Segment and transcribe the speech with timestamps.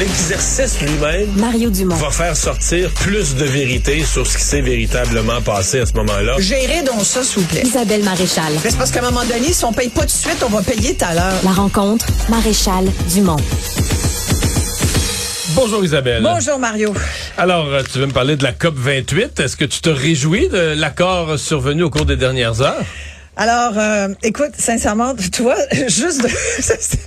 [0.00, 1.94] l'exercice lui-même Mario Dumont.
[1.94, 6.36] va faire sortir plus de vérité sur ce qui s'est véritablement passé à ce moment-là.
[6.38, 7.60] Gérez donc ça, s'il vous plaît.
[7.66, 8.50] Isabelle Maréchal.
[8.62, 10.62] C'est parce qu'à un moment donné, si on paye pas tout de suite, on va
[10.62, 11.34] payer tout à l'heure.
[11.44, 13.36] La rencontre, Maréchal Dumont.
[15.54, 16.22] Bonjour Isabelle.
[16.22, 16.94] Bonjour, Mario.
[17.36, 19.38] Alors, euh, tu veux me parler de la COP 28.
[19.38, 22.86] Est-ce que tu te réjouis de l'accord survenu au cours des dernières heures?
[23.40, 25.56] Alors, euh, écoute, sincèrement, tu vois,
[25.88, 26.28] juste de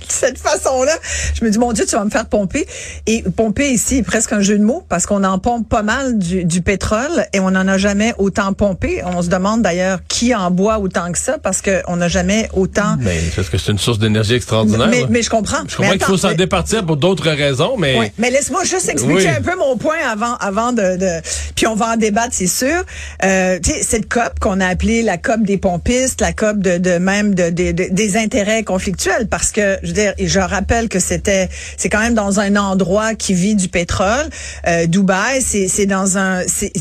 [0.08, 0.90] cette façon-là,
[1.38, 2.66] je me dis, mon Dieu, tu vas me faire pomper.
[3.06, 6.18] Et pomper ici est presque un jeu de mots parce qu'on en pompe pas mal
[6.18, 9.00] du, du pétrole et on n'en a jamais autant pompé.
[9.04, 12.96] On se demande d'ailleurs qui en boit autant que ça parce qu'on n'a jamais autant...
[12.98, 14.88] Mais parce que c'est une source d'énergie extraordinaire.
[14.88, 15.62] Mais, mais je comprends.
[15.68, 17.96] je comprends qu'il faut s'en départir pour d'autres raisons, mais...
[17.96, 18.12] Ouais.
[18.18, 19.28] Mais laisse-moi juste expliquer Oui.
[19.28, 21.20] un peu mon point avant, avant de, de-
[21.54, 22.82] puis on va en débattre, c'est sûr.
[23.22, 26.78] Euh, tu sais, cette COP qu'on a appelée la COP des pompistes, la COP de,
[26.78, 30.40] de même de, de- de- des intérêts conflictuels, parce que je veux dire, et je
[30.40, 34.26] rappelle que c'était, c'est quand même dans un endroit qui vit du pétrole,
[34.66, 36.72] euh, Dubaï, c'est, c'est dans un, c'est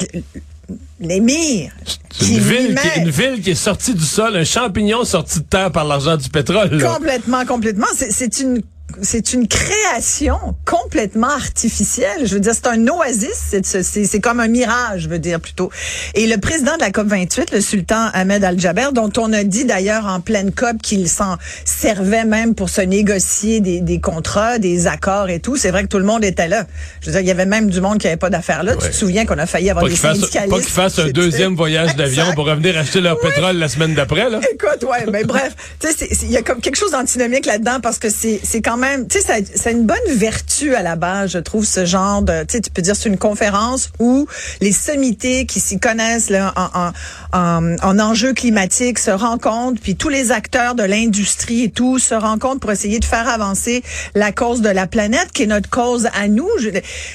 [1.00, 1.72] l'émir.
[2.17, 5.39] C'est une ville, qui, met- une ville qui est sortie du sol, un champignon sorti
[5.39, 6.69] de terre par l'argent du pétrole.
[6.78, 6.94] là.
[6.95, 7.88] Complètement, complètement.
[7.95, 8.61] C'est- C'est une
[9.02, 12.25] c'est une création complètement artificielle.
[12.25, 15.72] Je veux dire, c'est un oasis, c'est comme un mirage, je veux dire plutôt.
[16.16, 19.66] Et le président de la COP 28, le sultan Ahmed Al-Jaber, dont on a dit
[19.66, 24.88] d'ailleurs en pleine COP qu'il s'en servait même pour se négocier des, des contrats, des
[24.88, 25.55] accords et tout.
[25.55, 26.66] C'est vrai que tout le monde était là.
[27.02, 28.75] Je veux dire, il y avait même du monde qui avait pas d'affaires là.
[28.75, 30.50] Tu te souviens qu'on a failli avoir Pas des syndicalistes.
[30.50, 34.30] pas qu'ils fassent un deuxième voyage d'avion pour revenir acheter leur pétrole la semaine d'après.
[34.30, 34.39] là.
[34.53, 37.97] Écoute, ouais, mais bref, tu sais, il y a comme quelque chose d'antinomique là-dedans parce
[38.00, 41.31] que c'est quand même, tu sais, ça, ça a une bonne vertu à la base,
[41.31, 44.27] je trouve, ce genre de, tu sais, tu peux dire c'est une conférence où
[44.61, 46.91] les sommités qui s'y connaissent là, en, en,
[47.33, 52.13] en, en enjeux climatiques se rencontrent, puis tous les acteurs de l'industrie et tout se
[52.15, 53.83] rencontrent pour essayer de faire avancer
[54.15, 56.49] la cause de la planète, qui est notre cause à nous.
[56.59, 56.69] Je-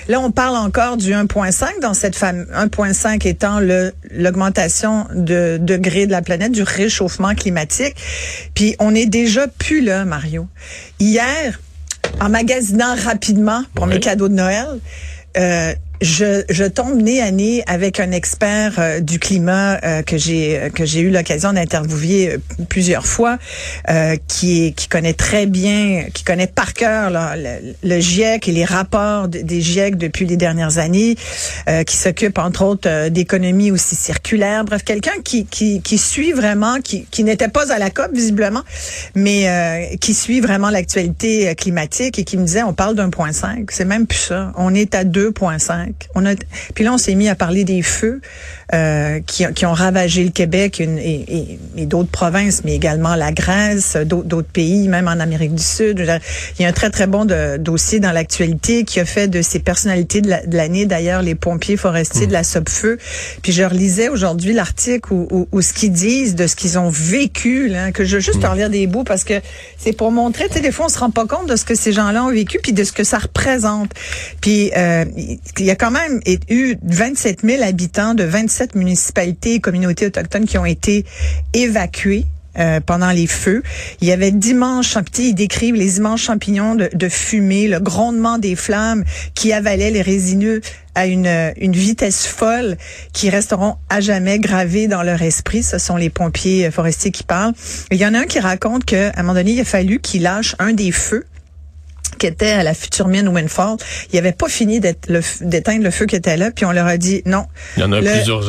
[0.09, 3.61] là, on parle encore du 1.5 dans cette femme, 1.5 étant
[4.11, 7.95] l'augmentation de degrés de la planète, du réchauffement climatique.
[8.55, 10.47] Puis on est déjà plus là, Mario.
[11.01, 11.58] Hier,
[12.21, 14.67] en magasinant rapidement pour mes cadeaux de Noël,
[15.37, 20.17] euh, je, je tombe nez à nez avec un expert euh, du climat euh, que
[20.17, 22.39] j'ai que j'ai eu l'occasion d'interviewer euh,
[22.69, 23.39] plusieurs fois,
[23.91, 29.29] euh, qui qui connaît très bien, qui connaît par cœur le, GIEC et les rapports
[29.29, 31.17] de- des GIEC depuis les dernières années,
[31.69, 34.65] euh, qui s'occupe entre autres euh, d'économie aussi circulaire.
[34.65, 38.63] Bref, quelqu'un qui, qui qui suit vraiment, qui qui n'était pas à la COP visiblement,
[39.15, 43.11] mais euh, qui suit vraiment l'actualité euh, climatique et qui me disait on parle d'un
[43.11, 45.88] point cinq, c'est même plus ça, on est à 2.5.
[46.15, 46.35] On a
[46.75, 48.21] puis là on s'est mis à parler des feux
[48.75, 53.15] euh, qui, qui ont ravagé le Québec une- et, et- et d'autres provinces, mais également
[53.15, 56.01] la Grèce, d'autres pays, même en Amérique du Sud.
[56.59, 59.41] Il y a un très très bon de- dossier dans l'actualité qui a fait de
[59.41, 62.99] ces personnalités de la- de l'année d'ailleurs les pompiers forestiers de la Sopfeu.
[63.43, 66.91] Puis je relisais aujourd'hui l'article où, où- où ce qu'ils disent de ce qu'ils ont
[66.91, 69.41] vécu, là, que je veux juste en lire des bouts parce que
[69.79, 71.75] c'est pour montrer, tu sais, des fois on se rend pas compte de ce que
[71.75, 73.93] ces gens-là ont vécu puis de ce que ça représente.
[74.43, 79.61] Puis euh, il y a quand même eu 27 000 habitants de 27 municipalités et
[79.61, 81.05] communautés autochtones qui ont été
[81.55, 82.27] évacués
[82.59, 83.63] euh, pendant les feux.
[84.01, 88.57] Il y avait d'immenses champignons, ils décrivent les immenses champignons de, fumée, le grondement des
[88.57, 90.61] flammes qui avalaient les résineux
[90.97, 92.77] à une, une vitesse folle
[93.13, 95.63] qui resteront à jamais gravés dans leur esprit.
[95.63, 97.53] Ce sont les pompiers forestiers qui parlent.
[97.93, 100.23] Il y en a un qui raconte qu'à un moment donné, il a fallu qu'il
[100.23, 101.25] lâche un des feux
[102.19, 103.77] qui était à la future mine Windfall,
[104.13, 107.23] il avait pas fini d'éteindre le feu qui était là, puis on leur a dit
[107.25, 107.47] non.
[107.77, 108.01] Il y en a un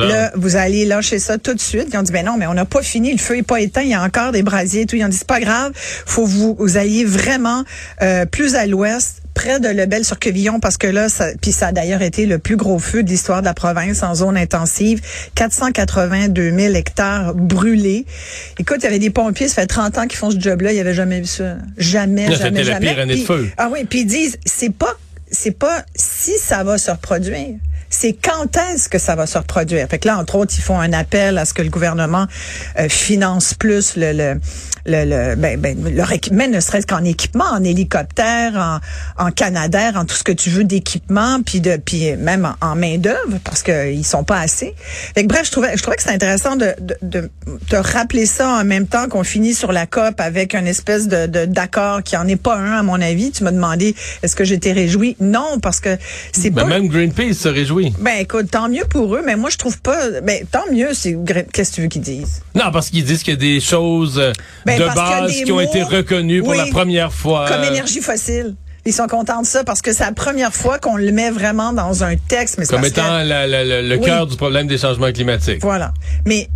[0.07, 1.87] Le- vous allez lâcher ça tout de suite.
[1.93, 3.81] Ils ont dit ben non, mais on n'a pas fini, le feu est pas éteint,
[3.81, 4.95] il y a encore des brasiers et tout.
[4.95, 7.63] Ils ont dit c'est pas grave, faut vous vous alliez vraiment
[8.01, 11.67] euh, plus à l'ouest près de Lebel sur Quevillon parce que là ça puis ça
[11.67, 14.99] a d'ailleurs été le plus gros feu de l'histoire de la province en zone intensive
[15.35, 18.05] 482 000 hectares brûlés
[18.57, 20.73] écoute il y avait des pompiers ça fait 30 ans qu'ils font ce job là
[20.73, 23.49] il y avait jamais vu ça jamais jamais c'était la jamais pire année de feu.
[23.57, 24.93] ah oui, puis ils disent c'est pas
[25.31, 27.55] c'est pas si ça va se reproduire.
[27.91, 29.87] C'est quand est-ce que ça va se reproduire?
[29.89, 32.27] Fait que là, entre autres, ils font un appel à ce que le gouvernement
[32.77, 34.39] euh, finance plus le, le,
[34.85, 38.79] le, le- ben, ben, leur équipement, ne serait-ce qu'en équipement, en hélicoptère,
[39.17, 42.71] en, en canadair, en tout ce que tu veux d'équipement, puis de, puis même en,
[42.71, 44.73] en main d'œuvre, parce qu'ils sont pas assez.
[45.15, 47.29] Fait que bref, je trouvais, je trouvais que c'est intéressant de, de, de
[47.69, 51.25] te rappeler ça en même temps qu'on finit sur la COP avec une espèce de
[51.27, 53.31] de- d'accord qui en est pas un à mon avis.
[53.31, 55.97] Tu m'as demandé est-ce que j'étais réjouie Non, parce que
[56.31, 56.67] c'est Ben, pas.
[56.67, 57.93] même Greenpeace se réjouit.
[57.99, 60.21] Ben écoute, tant mieux pour eux, mais moi je trouve pas.
[60.21, 61.17] Ben tant mieux, c'est
[61.53, 62.41] qu'est-ce que tu veux qu'ils disent?
[62.55, 64.31] Non, parce qu'ils disent qu'il y a des choses euh,
[64.65, 67.47] Ben, de parce base qui ont été reconnues pour la première fois.
[67.47, 68.55] Comme énergie fossile.
[68.85, 71.73] Ils sont contents de ça parce que c'est la première fois qu'on le met vraiment
[71.73, 72.57] dans un texte.
[72.57, 75.61] Mais Comme étant le cœur du problème des changements climatiques.
[75.61, 75.93] Voilà.
[76.25, 76.49] Mais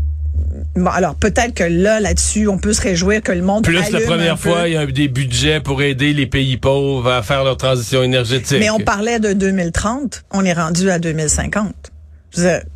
[0.76, 4.02] Bon, alors peut-être que là, là-dessus, on peut se réjouir que le monde Plus la
[4.02, 7.58] première fois, il y a des budgets pour aider les pays pauvres à faire leur
[7.58, 8.58] transition énergétique.
[8.60, 11.93] Mais on parlait de 2030, on est rendu à 2050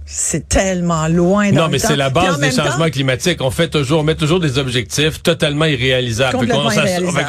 [0.05, 3.41] c'est tellement loin dans Non, mais c'est la base des changements climatiques.
[3.41, 6.37] On fait toujours, on met toujours des objectifs totalement irréalisables.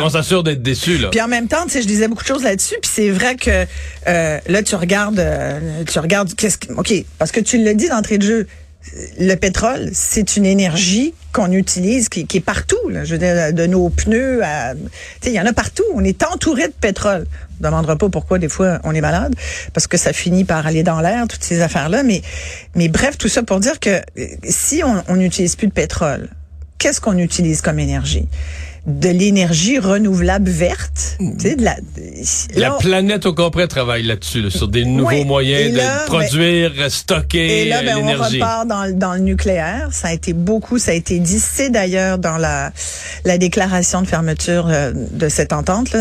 [0.01, 0.99] On s'assure d'être déçu.
[1.11, 2.77] Puis en même temps, tu sais, je disais beaucoup de choses là-dessus.
[2.81, 3.67] Puis c'est vrai que
[4.07, 7.89] euh, là, tu regardes, euh, tu regardes, qu'est-ce que, ok, parce que tu le dis
[7.89, 8.47] d'entrée de jeu,
[9.19, 12.79] le pétrole, c'est une énergie qu'on utilise, qui, est partout.
[12.89, 14.41] Je veux dire, de nos pneus,
[15.25, 15.85] il y en a partout.
[15.95, 17.27] On est entouré de pétrole.
[17.61, 19.35] On ne demandera pas pourquoi des fois on est malade,
[19.75, 22.03] parce que ça finit par aller dans l'air, toutes ces affaires-là.
[22.03, 22.23] Mais,
[22.77, 24.01] mais bref, tout ça pour dire que
[24.45, 26.29] si on n'utilise plus de pétrole,
[26.79, 28.29] qu'est-ce qu'on utilise comme énergie?
[28.89, 31.19] De l'énergie renouvelable verte.
[31.39, 31.77] Sais, de la,
[32.55, 37.83] la planète au complet travaille là-dessus, sur des nouveaux moyens de produire, stocker et là,
[37.83, 37.99] ben.
[37.99, 39.89] On repart dans, dans, le nucléaire.
[39.93, 41.39] Ça a été beaucoup, ça a été dit.
[41.39, 42.73] C'est d'ailleurs dans la,
[43.25, 45.93] la déclaration de fermeture euh, de cette entente.
[45.93, 46.01] Là,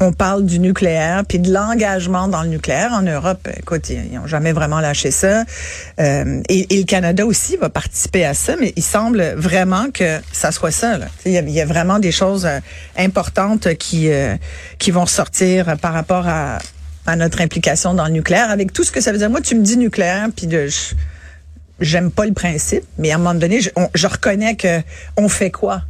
[0.00, 2.92] on parle du nucléaire, puis de l'engagement dans le nucléaire.
[2.92, 5.44] En Europe, écoute, ils n'ont jamais vraiment lâché ça.
[6.00, 10.18] Euh, et, et, le Canada aussi va participer à ça, mais il semble vraiment que
[10.32, 10.98] ça soit ça.
[11.24, 12.58] Il y, y a vraiment des choses euh,
[12.96, 14.36] importantes qui euh,
[14.78, 16.58] qui vont sortir par rapport à,
[17.06, 19.30] à notre implication dans le nucléaire, avec tout ce que ça veut dire.
[19.30, 20.68] Moi, tu me dis nucléaire, puis de
[21.80, 24.82] j'aime pas le principe, mais à un moment donné, je, je reconnais que
[25.16, 25.82] on fait quoi?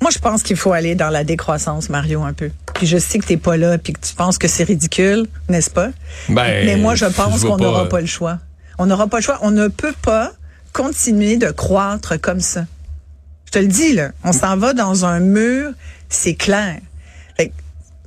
[0.00, 2.50] Moi, je pense qu'il faut aller dans la décroissance, Mario, un peu.
[2.74, 5.70] Puis je sais que t'es pas là, puis que tu penses que c'est ridicule, n'est-ce
[5.70, 5.90] pas?
[6.28, 8.38] Ben, mais moi, je pense qu'on n'aura pas le choix.
[8.78, 9.38] On n'aura pas le choix.
[9.42, 10.32] On ne peut pas
[10.72, 12.64] continuer de croître comme ça.
[13.52, 15.72] Je te le dis, là, on s'en va dans un mur,
[16.08, 16.78] c'est clair.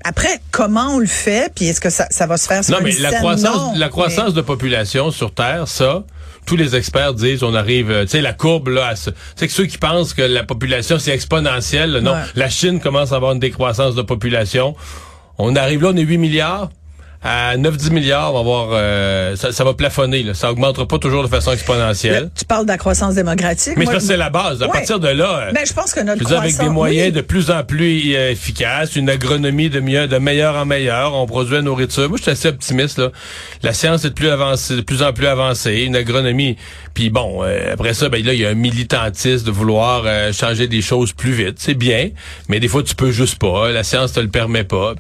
[0.04, 2.84] après, comment on le fait, puis est-ce que ça, ça va se faire sur Non,
[2.84, 6.04] mais la croissance, la croissance de population sur Terre, ça,
[6.48, 9.66] tous les experts disent, on arrive, euh, tu sais, la courbe là, c'est que ceux
[9.68, 13.94] qui pensent que la population c'est exponentiel, non, la Chine commence à avoir une décroissance
[13.94, 14.76] de population.
[15.38, 16.72] On arrive là, on est 8 milliards
[17.28, 20.22] à 9-10 milliards, on va voir, euh, ça, va plafonner.
[20.22, 20.36] Là.
[20.36, 22.30] Ça augmentera pas toujours de façon exponentielle.
[22.38, 23.74] tu parles de la croissance démographique.
[23.78, 24.62] Mais c'est la base.
[24.62, 27.22] À partir de là, euh, ben, je pense que notre croissance, avec des moyens de
[27.22, 31.56] plus en plus euh, efficaces, une agronomie de mieux, de meilleur en meilleur, on produit
[31.56, 32.08] la nourriture.
[32.10, 33.00] Moi, je suis assez optimiste.
[33.00, 33.10] Là.
[33.64, 36.58] La science est de plus avancée, de plus en plus avancée, une agronomie.
[36.94, 40.82] Puis bon, après ça, ben là, il y a un militantisme de vouloir changer des
[40.84, 41.56] choses plus vite.
[41.58, 42.12] C'est bien,
[42.50, 43.72] mais des fois, tu peux juste pas.
[43.72, 44.94] La science te le permet pas.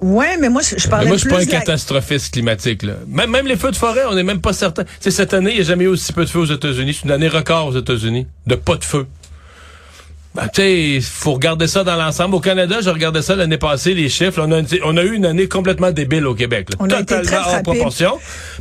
[0.00, 2.84] Ouais, mais moi, je, je parlais mais moi, je suis pas un catastrophiste climatique.
[2.84, 2.94] Là.
[3.08, 4.84] Même, même les feux de forêt, on n'est même pas certain.
[5.00, 6.94] C'est cette année, il n'y a jamais eu aussi peu de feux aux États-Unis.
[6.94, 9.06] C'est une année record aux États-Unis de pas de feu.
[10.34, 12.36] Ben, tu sais, faut regarder ça dans l'ensemble.
[12.36, 14.40] Au Canada, je regardais ça l'année passée, les chiffres.
[14.40, 16.68] On a, on a eu une année complètement débile au Québec.
[16.70, 16.76] Là.
[16.78, 18.18] On Totalement a hors proportion.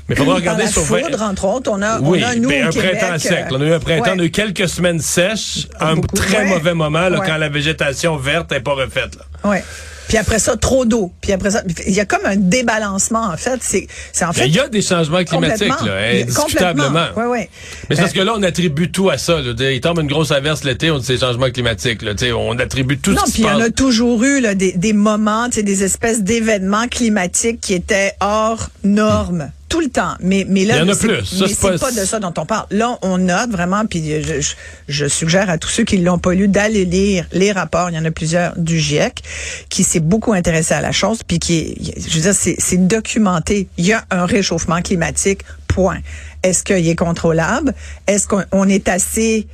[0.07, 1.69] Mais il faudra regarder la sur foudre, entre autres.
[1.71, 3.45] On a, oui, on a nous, un Québec, printemps sec.
[3.51, 7.09] On a eu un printemps, on a eu quelques semaines sèches, un très mauvais moment
[7.09, 9.15] là, quand la végétation verte n'est pas refaite.
[9.43, 9.59] Là.
[10.07, 11.11] Puis après ça, trop d'eau.
[11.21, 13.59] Puis après ça, il y a comme un débalancement en fait.
[13.61, 14.47] C'est, c'est en fait.
[14.47, 17.07] Il y a des changements climatiques là, indiscutablement.
[17.15, 17.49] Ouais, ouais.
[17.89, 19.41] Mais c'est parce que là, on attribue tout à ça.
[19.41, 19.71] Là.
[19.71, 22.01] Il tombe une grosse averse l'été, on dit c'est changements climatiques.
[22.01, 22.13] Là.
[22.37, 24.55] on attribue tout non, ce qui Non, puis il y en a toujours eu là,
[24.55, 30.15] des, des moments, des espèces d'événements climatiques qui étaient hors normes tout le temps.
[30.19, 31.77] Mais, mais là, c'est pas...
[31.77, 31.91] pas...
[31.91, 32.67] de ça dont on parle.
[32.71, 34.53] Là, on note vraiment, puis je,
[34.87, 37.89] je, suggère à tous ceux qui l'ont pas lu d'aller lire les rapports.
[37.89, 39.21] Il y en a plusieurs du GIEC
[39.69, 43.67] qui s'est beaucoup intéressé à la chose, puis qui, est, je veux dire, c'est documenté.
[43.77, 45.41] Il y a un réchauffement climatique.
[45.67, 45.99] Point.
[46.41, 47.75] Est-ce qu'il est contrôlable?
[48.07, 49.47] Est-ce qu'on est assez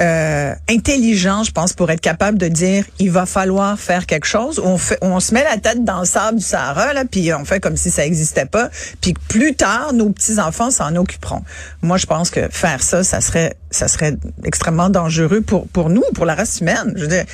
[0.00, 4.60] euh, intelligent, je pense, pour être capable de dire il va falloir faire quelque chose.
[4.62, 7.44] On fait, on se met la tête dans le sable du Sahara là, puis on
[7.46, 8.68] fait comme si ça n'existait pas,
[9.00, 11.42] puis plus tard nos petits enfants s'en occuperont.
[11.80, 16.04] Moi, je pense que faire ça, ça serait ça serait extrêmement dangereux pour pour nous,
[16.14, 16.92] pour la race humaine.
[16.94, 17.24] Je veux dire,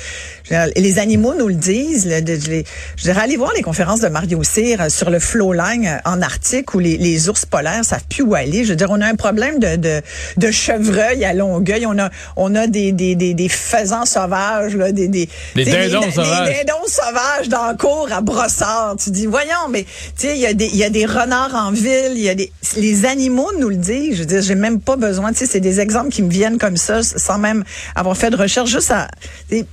[0.75, 2.07] les animaux nous le disent.
[2.09, 2.63] je,
[2.95, 6.21] je dirais, allez voir les conférences de Mario Cyr euh, sur le flowline euh, en
[6.21, 8.63] Arctique où les, les ours polaires savent plus où aller.
[8.63, 10.01] Je veux dire, on a un problème de de,
[10.37, 11.85] de chevreuil à Longueuil.
[11.85, 16.11] On a on a des des, des, des faisans sauvages, là, des des, des dindons
[16.11, 18.95] sauvages, des dindons sauvages dans le cours à Brossard.
[19.01, 21.55] Tu dis, voyons, mais tu sais, il y a des il y a des renards
[21.55, 22.13] en ville.
[22.15, 24.15] Il y a des les animaux nous le disent.
[24.15, 25.31] Je veux dire, j'ai même pas besoin.
[25.31, 27.63] Tu sais, c'est des exemples qui me viennent comme ça, sans même
[27.95, 28.69] avoir fait de recherche.
[28.69, 29.07] Juste à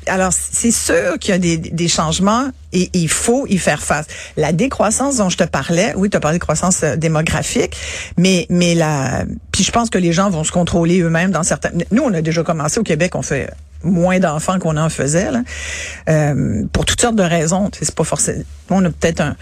[0.07, 4.07] alors c'est sûr qu'il y a des, des changements et il faut y faire face.
[4.37, 7.77] La décroissance dont je te parlais, oui, tu as parlé de croissance euh, démographique,
[8.17, 11.71] mais mais la puis je pense que les gens vont se contrôler eux-mêmes dans certains
[11.91, 13.51] Nous, on a déjà commencé au Québec, on fait
[13.83, 15.43] moins d'enfants qu'on en faisait, là,
[16.09, 17.71] euh, pour toutes sortes de raisons.
[17.73, 18.45] C'est pas forcément.
[18.69, 19.37] On a peut-être un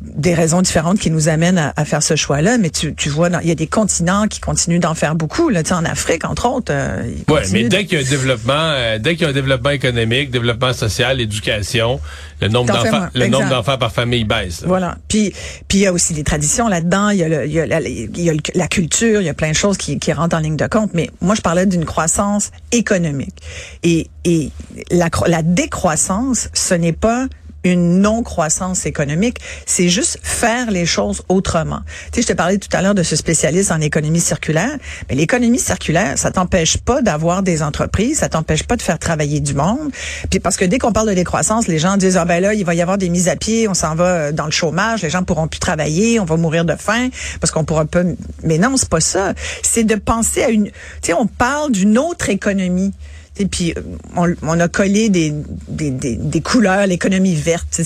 [0.00, 3.28] des raisons différentes qui nous amènent à, à faire ce choix-là, mais tu, tu vois,
[3.42, 5.48] il y a des continents qui continuent d'en faire beaucoup.
[5.48, 6.72] Là, en Afrique, entre autres.
[6.72, 9.32] Euh, oui, mais dès qu'il y a un développement, euh, dès qu'il y a un
[9.32, 12.00] développement économique, développement social, éducation,
[12.40, 14.62] le nombre d'enfants, le nombre d'enfants par famille baisse.
[14.66, 14.98] Voilà.
[15.08, 15.32] Puis,
[15.68, 17.10] puis il y a aussi des traditions là-dedans.
[17.10, 19.20] Il y a, le, il y a, la, il y a la culture.
[19.20, 20.90] Il y a plein de choses qui, qui rentrent en ligne de compte.
[20.94, 23.36] Mais moi, je parlais d'une croissance économique.
[23.82, 24.50] Et, et
[24.90, 27.26] la, la décroissance, ce n'est pas
[27.64, 31.80] une non-croissance économique, c'est juste faire les choses autrement.
[32.12, 34.76] Tu sais, je te parlais tout à l'heure de ce spécialiste en économie circulaire,
[35.08, 39.40] mais l'économie circulaire, ça t'empêche pas d'avoir des entreprises, ça t'empêche pas de faire travailler
[39.40, 39.90] du monde.
[40.30, 42.64] Puis parce que dès qu'on parle de décroissance, les gens disent ah ben là, il
[42.64, 45.10] va y avoir des mises à pied, on s'en va euh, dans le chômage, les
[45.10, 47.08] gens pourront plus travailler, on va mourir de faim
[47.40, 48.02] parce qu'on pourra pas
[48.42, 49.32] mais non, c'est pas ça.
[49.62, 52.92] C'est de penser à une tu sais, on parle d'une autre économie.
[53.36, 53.74] Et puis
[54.16, 55.32] on, on, a collé des,
[55.68, 57.80] des, des, couleurs, l'économie verte.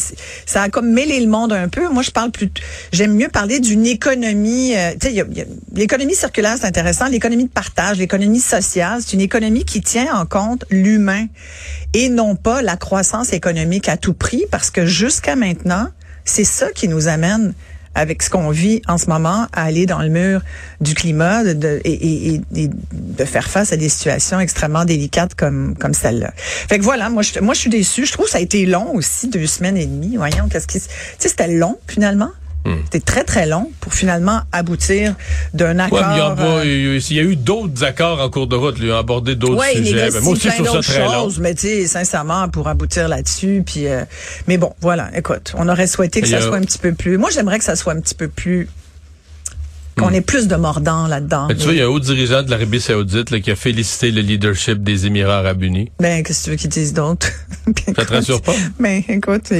[0.45, 1.88] Ça a comme mêlé le monde un peu.
[1.88, 2.50] Moi, je parle plus.
[2.93, 4.76] J'aime mieux parler d'une économie.
[4.76, 4.90] Euh,
[5.75, 7.09] l'économie circulaire, c'est intéressant.
[7.09, 11.26] L'économie de partage, l'économie sociale, c'est une économie qui tient en compte l'humain
[11.95, 15.88] et non pas la croissance économique à tout prix, parce que jusqu'à maintenant,
[16.26, 17.55] c'est ça qui nous amène
[17.99, 20.40] avec ce qu'on vit en ce moment, à aller dans le mur
[20.81, 25.75] du climat de, et, et, et, de faire face à des situations extrêmement délicates comme
[25.76, 26.33] comme celle-là.
[26.37, 28.07] Fait que voilà, moi je, moi je suis déçue.
[28.07, 30.17] Je trouve que ça a été long aussi, deux semaines et demie.
[30.17, 30.87] Voyons, qu'est-ce qui, tu
[31.19, 32.31] sais, c'était long finalement.
[32.68, 32.82] Hmm.
[32.84, 35.14] C'était très, très long pour finalement aboutir
[35.54, 35.98] d'un accord.
[36.38, 38.78] Ouais, il, y a, eu d'autres accords en cours de route.
[38.78, 40.10] Lui, abordé d'autres sujets.
[40.12, 41.28] Mais moi aussi, trouve ça très long.
[41.40, 43.62] Mais tu sais, sincèrement, pour aboutir là-dessus.
[43.64, 44.04] Puis, euh,
[44.46, 45.10] mais bon, voilà.
[45.16, 47.16] Écoute, on aurait souhaité que ça soit un petit peu plus.
[47.16, 48.68] Moi, j'aimerais que ça soit un petit peu plus
[49.99, 51.49] qu'on ait plus de mordants là-dedans.
[51.49, 54.11] tu vois, il y a un haut dirigeant de l'Arabie saoudite là, qui a félicité
[54.11, 55.90] le leadership des Émirats arabes unis.
[56.00, 57.28] Ben, qu'est-ce que tu veux qu'ils disent d'autre?
[57.97, 58.55] ça te rassure pas?
[58.78, 59.52] Mais ben, écoute,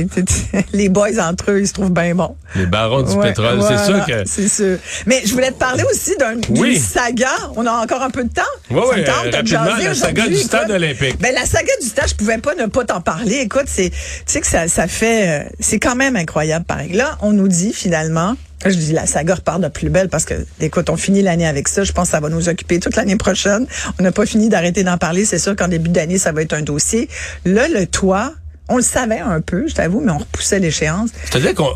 [0.73, 2.37] les boys entre eux, ils se trouvent bien bons.
[2.57, 4.23] Les barons du pétrole, c'est sûr que...
[4.27, 4.79] C'est sûr.
[5.07, 6.79] Mais je voulais te parler aussi d'un oui.
[6.79, 7.31] saga.
[7.57, 8.43] On a encore un peu de temps.
[8.71, 11.19] Oui, oui, euh, rapidement, la saga du stade olympique.
[11.21, 13.37] Ben, la saga du stade, je pouvais pas ne pas t'en parler.
[13.37, 16.93] Écoute, c'est, tu sais que ça, ça fait, euh, c'est quand même incroyable, pareil.
[16.93, 20.35] Là, on nous dit finalement, je dis la saga repart de plus belle parce que,
[20.61, 21.85] écoute, on finit l'année avec ça.
[21.85, 23.67] Je pense que ça va nous occuper toute l'année prochaine.
[23.99, 25.25] On n'a pas fini d'arrêter d'en parler.
[25.25, 27.09] C'est sûr qu'en début d'année, ça va être un dossier.
[27.45, 28.33] Là, le toit,
[28.69, 31.11] on le savait un peu, je t'avoue, mais on repoussait l'échéance.
[31.25, 31.71] C'est-à-dire qu'on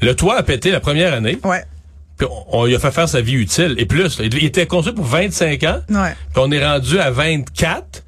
[0.00, 1.38] le toit a pété la première année.
[1.44, 1.64] Ouais.
[2.16, 3.74] Puis on, lui a fait faire sa vie utile.
[3.78, 5.80] Et plus, il était construit pour 25 ans.
[5.88, 6.14] Ouais.
[6.32, 8.04] Puis on est rendu à 24.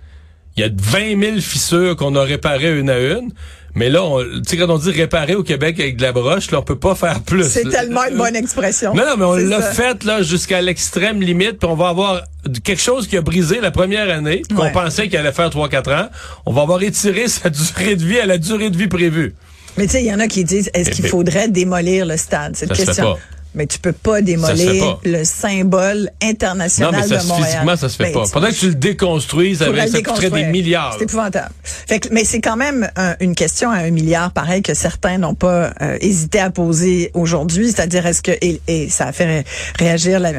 [0.57, 3.33] Il y a 20 000 fissures qu'on a réparées une à une.
[3.75, 6.59] Mais là, tu sais, quand on dit réparer au Québec avec de la broche, là,
[6.59, 7.49] on peut pas faire plus.
[7.49, 8.95] C'est tellement une bonne expression.
[8.95, 12.23] Non, non, mais on l'a fait là jusqu'à l'extrême limite, puis on va avoir
[12.65, 16.09] quelque chose qui a brisé la première année, qu'on pensait qu'il allait faire 3-4 ans.
[16.45, 19.35] On va avoir étiré sa durée de vie à la durée de vie prévue.
[19.79, 22.57] Mais tu sais, il y en a qui disent, est-ce qu'il faudrait démolir le stade?
[22.57, 23.17] Cette question.
[23.55, 27.49] Mais tu peux pas démolir le symbole international non, mais ça, de Montréal.
[27.51, 28.25] Physiquement, ça se fait ben, pas.
[28.33, 30.97] Pendant que tu le déconstruises, avec, ça coûterait des milliards.
[30.97, 31.51] C'est épouvantable.
[31.63, 32.91] Fait que, mais c'est quand même
[33.21, 37.73] une question à un milliard, pareil, que certains n'ont pas euh, hésité à poser aujourd'hui.
[37.73, 38.33] C'est-à-dire, est-ce que...
[38.41, 39.45] Et, et, ça a fait
[39.79, 40.33] réagir la,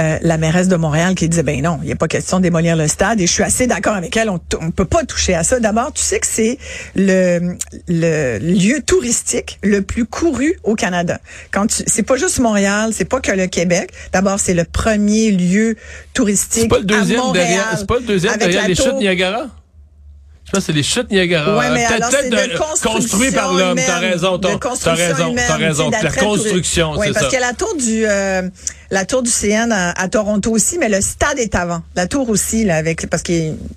[0.00, 2.44] euh, la mairesse de Montréal qui disait, ben non, il n'y a pas question de
[2.44, 3.20] démolir le stade.
[3.20, 4.30] Et je suis assez d'accord avec elle.
[4.30, 5.60] On ne peut pas toucher à ça.
[5.60, 6.58] D'abord, tu sais que c'est
[6.96, 7.56] le,
[7.88, 11.20] le lieu touristique le plus couru au Canada.
[11.50, 13.90] Quand c'est pas juste Montréal Montréal, c'est pas que le Québec.
[14.12, 15.74] D'abord, c'est le premier lieu
[16.12, 17.48] touristique c'est pas le deuxième à Montréal.
[17.48, 19.46] Derrière, c'est pas le deuxième derrière les chutes Niagara?
[20.44, 21.56] Je pense que c'est les chutes Niagara.
[21.56, 23.78] Ouais, mais alors, c'est de, construit par l'homme.
[23.84, 25.90] T'as raison, t'as raison, t'as raison.
[25.90, 27.06] La construction, c'est ça.
[27.06, 28.42] Oui, parce qu'il y a la tour du, euh,
[28.90, 31.82] la tour du CN à, Toronto aussi, mais le stade est avant.
[31.96, 33.32] La tour aussi, là, avec, parce que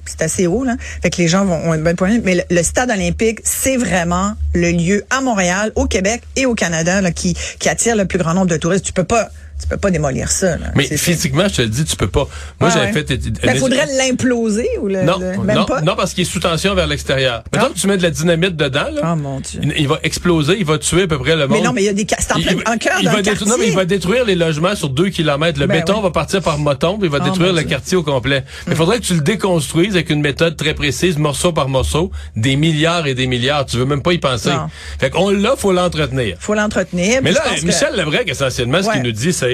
[0.06, 0.76] c'est assez haut, là.
[1.02, 2.20] Fait que les gens vont, ont un bon point.
[2.24, 7.00] Mais le, stade olympique, c'est vraiment le lieu à Montréal, au Québec et au Canada,
[7.02, 8.86] là, qui, qui attire le plus grand nombre de touristes.
[8.86, 10.58] Tu peux pas, tu peux pas démolir ça.
[10.58, 10.68] Là.
[10.76, 12.28] Mais physiquement, je te le dis, tu peux pas.
[12.60, 13.10] Moi, j'avais fait.
[13.10, 15.04] Mais il faudrait l'imploser ou le.
[15.04, 15.82] Non, même non, pas?
[15.82, 17.44] non, parce qu'il est sous tension vers l'extérieur.
[17.52, 17.74] Maintenant ah.
[17.74, 19.62] que tu mets de la dynamite dedans, là, oh, mon Dieu.
[19.78, 21.58] Il, va exploser, il va tuer à peu près le monde.
[21.58, 22.06] Mais non, mais il y a des.
[22.20, 23.48] C'est en, plein, en cœur d'un quartier.
[23.48, 25.60] Non, mais il va détruire les logements sur deux kilomètres.
[25.60, 28.04] Le ben béton va partir par moton, puis il va oh, détruire le quartier au
[28.04, 28.44] complet.
[28.68, 28.78] Mais il mm.
[28.78, 33.08] faudrait que tu le déconstruises avec une méthode très précise, morceau par morceau, des milliards
[33.08, 33.66] et des milliards.
[33.66, 34.50] Tu veux même pas y penser.
[34.50, 34.68] Non.
[35.00, 36.38] Fait qu'on l'a, faut l'entretenir.
[36.40, 37.22] Faut l'entretenir.
[37.24, 39.47] Mais là, Michel Lebrec, essentiellement, ce qu'il nous dit, c'est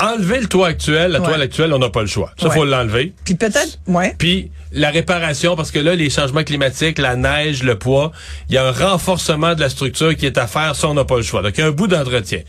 [0.00, 2.32] enlever le toit actuel, la toile actuelle, on n'a pas le choix.
[2.40, 3.12] Ça, faut l'enlever.
[3.24, 4.14] Puis peut-être, ouais.
[4.18, 8.12] Puis la réparation, parce que là, les changements climatiques, la neige, le poids,
[8.48, 11.04] il y a un renforcement de la structure qui est à faire, ça, on n'a
[11.04, 11.42] pas le choix.
[11.42, 12.40] Donc, il y a un bout d'entretien.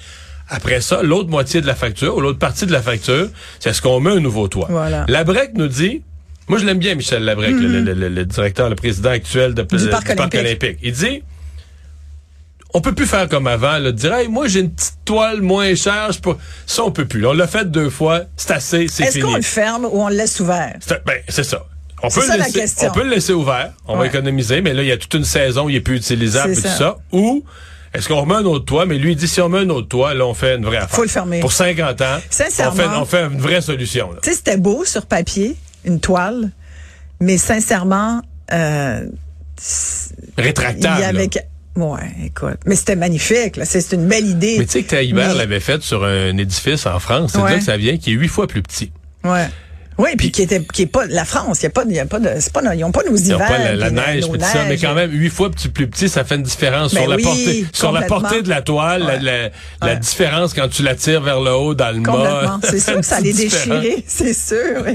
[0.48, 3.27] Après ça, l'autre moitié de la facture, ou l'autre partie de la facture,
[3.60, 4.67] c'est est-ce qu'on met un nouveau toit.
[4.69, 5.05] Voilà.
[5.10, 6.01] La BREC nous dit,
[6.48, 9.62] Moi, je l'aime bien, Michel Labrec, le, le- le- le directeur, le président actuel de,
[9.62, 10.39] Du Parc olympique.
[10.39, 10.77] olympique.
[10.83, 11.24] Il dit,
[12.74, 15.42] on peut plus faire comme avant, là, de dire, hey, moi, j'ai une petite toile
[15.42, 16.36] moins chère, peux...
[16.66, 17.25] Ça, on peut plus.
[17.25, 20.16] On l'a fait deux fois, c'est assez, c'est Est-ce qu'on le ferme ou on le
[20.16, 20.75] laisse ouvert?
[20.80, 21.66] C'est- Ben, c'est ça.
[22.04, 22.90] On C'est peut, ça, le la laisser, question.
[22.90, 25.24] on peut le laisser ouvert, on va économiser, mais là, il y a toute une
[25.25, 26.70] saison où il est plus utilisable et tout ça.
[26.78, 26.98] ça.
[27.12, 27.44] Ou
[27.94, 28.86] est-ce qu'on remet un autre toit?
[28.88, 30.78] Mais lui, il dit, si on met un autre toit, là, on fait une vraie
[30.78, 30.96] affaire.
[30.96, 31.42] Faut le fermer.
[31.42, 32.72] Pour 50 ans, Sincèrement.
[33.01, 34.10] on fait, on fait une vraie solution.
[34.24, 36.51] Tu sais, c'était beau sur papier, une toile,
[37.20, 39.06] mais sincèrement, euh,
[40.38, 41.28] Rétractable.
[41.75, 42.58] Ouais, écoute.
[42.66, 43.66] Mais c'était magnifique, là.
[43.66, 44.58] C'est une belle idée.
[44.60, 47.32] Mais tu sais que Mais- l'avait fait sur un édifice en France.
[47.34, 47.51] C'est Ouais.
[47.51, 48.92] là que ça vient, qui est huit fois plus petit.
[49.24, 49.48] Ouais.
[49.98, 52.06] Oui, puis qui était qui est pas la France, il y a pas y a
[52.06, 53.40] pas de c'est pas ils ont pas nos Ils hivers.
[53.40, 55.88] n'ont pas la, la neige, puis tout ça, mais quand même, huit fois plus, plus
[55.88, 58.62] petit, ça fait une différence Ben sur, la oui, portée, sur la portée de la
[58.62, 59.20] toile, la- Ouais.
[59.20, 59.42] la,
[59.82, 60.00] la Ouais.
[60.00, 62.60] différence quand tu la tires vers le haut dans le mât.
[62.63, 64.86] C'est sûr que ça allait déchirer, c'est sûr.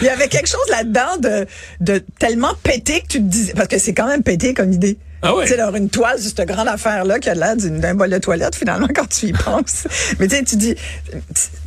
[0.00, 1.46] Il y avait quelque chose là-dedans de,
[1.80, 4.96] de tellement pété que tu te disais, parce que c'est quand même pété comme idée.
[5.22, 8.54] Ah sais, d'avoir une toile cette grande affaire-là qui a l'air d'un bol de toilette,
[8.56, 9.86] finalement, quand tu y penses.
[10.18, 10.74] Mais tu sais, tu dis,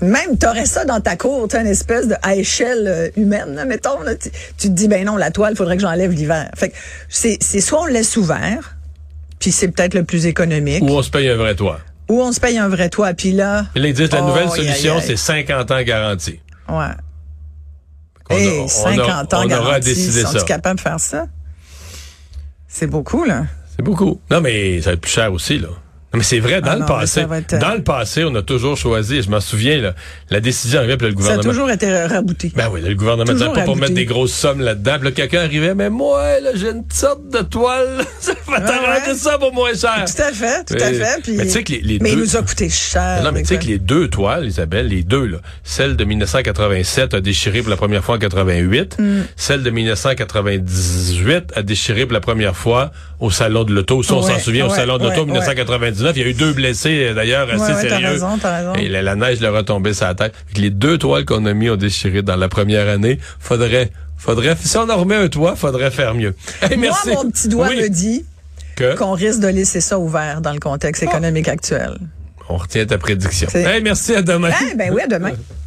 [0.02, 3.66] même t'aurais ça dans ta cour, tu une espèce de, à échelle euh, humaine, là,
[3.66, 6.50] mettons, là, tu, tu te dis, ben non, la toile, faudrait que j'enlève l'hiver.
[6.56, 6.76] Fait que
[7.10, 8.76] c'est c'est soit on le laisse ouvert,
[9.40, 11.80] puis c'est peut-être le plus économique, Ou on se paye un vrai toit.
[12.10, 14.50] ou on se paye un vrai toit, puis là, Et là, ils disent la nouvelle
[14.50, 16.40] solution, c'est 50 ans garantie.
[16.70, 16.86] ouais.
[18.30, 19.82] On a- Hey, on 50 aura- ans on aura garantie.
[19.94, 20.46] décidé Sont-ils ça.
[20.46, 21.26] capables de faire ça?
[22.76, 23.46] C'est beaucoup, là.
[23.76, 24.20] C'est beaucoup.
[24.32, 25.68] Non, mais ça va être plus cher aussi, là.
[26.16, 29.24] Mais c'est vrai, dans ah le passé, euh, dans le passé, on a toujours choisi,
[29.24, 29.96] je m'en souviens, là,
[30.30, 31.42] la décision arrivait, puis le gouvernement...
[31.42, 32.52] Ça a toujours été rabouté.
[32.56, 35.40] Ben oui, le gouvernement disait pas pour mettre des grosses sommes là-dedans, puis là, quelqu'un
[35.40, 39.16] arrivait, mais moi, là, j'ai une sorte de toile, ça va t'arranger ouais.
[39.16, 40.06] ça pour moins cher.
[40.06, 41.28] Tout à fait, tout à fait.
[41.30, 43.22] Mais, tu sais les, les mais il nous a coûté cher.
[43.24, 47.16] Non, mais tu sais que les deux toiles, Isabelle, les deux, là, celle de 1987
[47.16, 49.22] a déchiré pour la première fois en 88, mm.
[49.36, 54.22] celle de 1998 a déchiré pour la première fois au Salon de l'Auto, si on
[54.22, 57.50] s'en souvient, au Salon de l'Auto 1998 il y a eu deux blessés, euh, d'ailleurs,
[57.50, 58.08] assez ouais, ouais, sérieux.
[58.08, 58.74] As raison, as raison.
[58.76, 60.34] Et la, la, neige leur a tombé sur la tête.
[60.56, 63.20] Les deux toiles qu'on a mis ont déchiré dans la première année.
[63.40, 66.36] Faudrait, faudrait, si on en remet un toit, faudrait faire mieux.
[66.78, 68.26] Moi, mon petit doigt me dit
[68.98, 71.12] qu'on risque de laisser ça ouvert dans le contexte ah.
[71.12, 71.98] économique actuel.
[72.50, 73.48] On retient ta prédiction.
[73.84, 74.50] Merci, à demain.
[74.72, 75.32] Eh, ben oui, à demain.